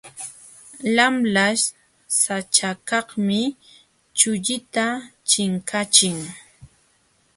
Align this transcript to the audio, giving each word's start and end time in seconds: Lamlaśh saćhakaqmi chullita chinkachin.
Lamlaśh 0.95 1.63
saćhakaqmi 2.21 3.41
chullita 4.17 4.85
chinkachin. 5.29 6.17